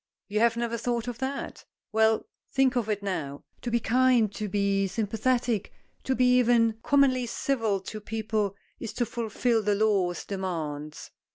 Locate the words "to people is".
7.81-8.93